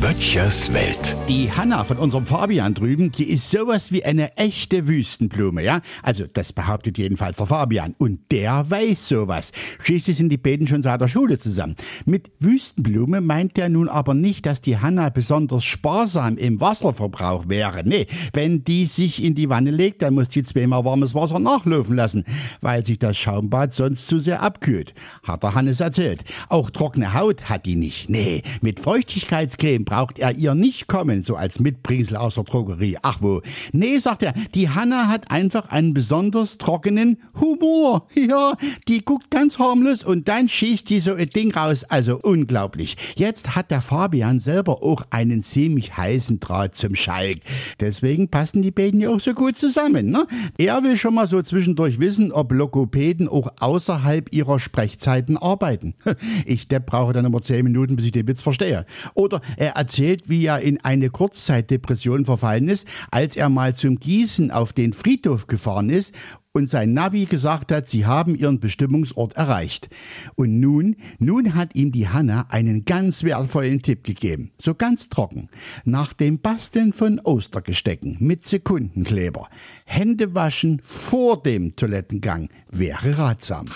Böttchers 0.00 0.72
Welt. 0.72 1.16
Die 1.28 1.50
Hanna 1.52 1.84
von 1.84 1.96
unserem 1.96 2.26
Fabian 2.26 2.74
drüben, 2.74 3.10
die 3.10 3.30
ist 3.30 3.50
sowas 3.50 3.92
wie 3.92 4.04
eine 4.04 4.36
echte 4.36 4.88
Wüstenblume, 4.88 5.62
ja? 5.62 5.80
Also, 6.02 6.24
das 6.32 6.52
behauptet 6.52 6.98
jedenfalls 6.98 7.36
der 7.36 7.46
Fabian. 7.46 7.94
Und 7.98 8.30
der 8.30 8.68
weiß 8.70 9.08
sowas. 9.08 9.52
Schließlich 9.78 10.16
sind 10.16 10.30
die 10.30 10.36
beiden 10.36 10.66
schon 10.66 10.82
seit 10.82 11.00
der 11.00 11.08
Schule 11.08 11.38
zusammen. 11.38 11.76
Mit 12.04 12.30
Wüstenblume 12.40 13.20
meint 13.20 13.58
er 13.58 13.68
nun 13.68 13.88
aber 13.88 14.14
nicht, 14.14 14.46
dass 14.46 14.60
die 14.60 14.78
Hanna 14.78 15.08
besonders 15.08 15.64
sparsam 15.64 16.36
im 16.36 16.60
Wasserverbrauch 16.60 17.48
wäre. 17.48 17.82
Nee, 17.84 18.06
wenn 18.32 18.64
die 18.64 18.86
sich 18.86 19.22
in 19.22 19.34
die 19.34 19.48
Wanne 19.48 19.70
legt, 19.70 20.02
dann 20.02 20.14
muss 20.14 20.30
die 20.30 20.42
zweimal 20.42 20.84
warmes 20.84 21.14
Wasser 21.14 21.38
nachlaufen 21.38 21.96
lassen, 21.96 22.24
weil 22.60 22.84
sich 22.84 22.98
das 22.98 23.16
Schaumbad 23.16 23.72
sonst 23.72 24.08
zu 24.08 24.18
sehr 24.18 24.42
abkühlt. 24.42 24.94
Hat 25.22 25.42
der 25.42 25.54
Hannes 25.54 25.80
erzählt. 25.80 26.24
Auch 26.48 26.70
trockene 26.70 27.14
Haut 27.14 27.48
hat 27.48 27.66
die 27.66 27.76
nicht. 27.76 28.10
Nee, 28.10 28.42
mit 28.60 28.80
Feuchtigkeitscreme 28.80 29.69
braucht 29.78 30.18
er 30.18 30.36
ihr 30.36 30.54
nicht 30.54 30.86
kommen, 30.86 31.24
so 31.24 31.36
als 31.36 31.60
Mitbringsel 31.60 32.16
aus 32.16 32.34
der 32.34 32.44
Drogerie. 32.44 32.98
Ach 33.02 33.18
wo. 33.20 33.40
Nee, 33.72 33.98
sagt 33.98 34.22
er, 34.22 34.34
die 34.54 34.68
Hanna 34.68 35.08
hat 35.08 35.30
einfach 35.30 35.68
einen 35.68 35.94
besonders 35.94 36.58
trockenen 36.58 37.18
Humor. 37.40 38.06
Ja, 38.30 38.54
die 38.86 39.04
guckt 39.04 39.30
ganz 39.30 39.58
harmlos 39.58 40.04
und 40.04 40.28
dann 40.28 40.48
schießt 40.48 40.88
die 40.90 41.00
so 41.00 41.14
ein 41.14 41.26
Ding 41.26 41.52
raus. 41.52 41.84
Also 41.84 42.18
unglaublich. 42.20 42.96
Jetzt 43.16 43.56
hat 43.56 43.70
der 43.70 43.80
Fabian 43.80 44.38
selber 44.38 44.82
auch 44.82 45.06
einen 45.10 45.42
ziemlich 45.42 45.96
heißen 45.96 46.38
Draht 46.38 46.76
zum 46.76 46.94
Schalk. 46.94 47.38
Deswegen 47.80 48.28
passen 48.28 48.62
die 48.62 48.70
beiden 48.70 49.00
ja 49.00 49.08
auch 49.08 49.20
so 49.20 49.32
gut 49.32 49.58
zusammen. 49.58 50.10
Ne? 50.10 50.26
Er 50.58 50.82
will 50.82 50.96
schon 50.96 51.14
mal 51.14 51.28
so 51.28 51.40
zwischendurch 51.42 51.98
wissen, 51.98 52.30
ob 52.30 52.52
Lokopäden 52.52 53.26
auch 53.28 53.48
außerhalb 53.58 54.32
ihrer 54.32 54.58
Sprechzeiten 54.58 55.36
arbeiten. 55.36 55.94
Ich, 56.46 56.68
der 56.68 56.80
brauche 56.80 57.12
dann 57.12 57.24
immer 57.24 57.42
zehn 57.42 57.64
Minuten, 57.64 57.96
bis 57.96 58.06
ich 58.06 58.12
den 58.12 58.26
Witz 58.26 58.42
verstehe. 58.42 58.84
Oder 59.14 59.40
er 59.60 59.72
erzählt, 59.72 60.28
wie 60.28 60.46
er 60.46 60.60
in 60.60 60.82
eine 60.82 61.10
Kurzzeitdepression 61.10 62.24
verfallen 62.24 62.68
ist, 62.68 62.88
als 63.10 63.36
er 63.36 63.50
mal 63.50 63.74
zum 63.74 63.98
Gießen 63.98 64.50
auf 64.50 64.72
den 64.72 64.94
Friedhof 64.94 65.46
gefahren 65.48 65.90
ist 65.90 66.14
und 66.52 66.68
sein 66.68 66.94
Navi 66.94 67.26
gesagt 67.26 67.70
hat, 67.70 67.86
sie 67.86 68.06
haben 68.06 68.34
ihren 68.34 68.58
Bestimmungsort 68.58 69.34
erreicht. 69.34 69.90
Und 70.34 70.58
nun, 70.58 70.96
nun 71.18 71.54
hat 71.54 71.74
ihm 71.74 71.92
die 71.92 72.08
Hanna 72.08 72.46
einen 72.48 72.86
ganz 72.86 73.22
wertvollen 73.22 73.82
Tipp 73.82 74.02
gegeben. 74.02 74.50
So 74.58 74.74
ganz 74.74 75.10
trocken. 75.10 75.48
Nach 75.84 76.14
dem 76.14 76.40
Basteln 76.40 76.94
von 76.94 77.20
Ostergestecken 77.20 78.16
mit 78.18 78.46
Sekundenkleber. 78.46 79.48
Hände 79.84 80.34
waschen 80.34 80.80
vor 80.82 81.42
dem 81.42 81.76
Toilettengang 81.76 82.48
wäre 82.70 83.18
ratsam. 83.18 83.66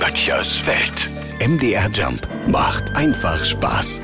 Böttchers 0.00 0.66
Welt. 0.66 1.10
MDR 1.40 1.90
Jump 1.92 2.26
macht 2.48 2.90
einfach 2.96 3.44
Spaß. 3.44 4.00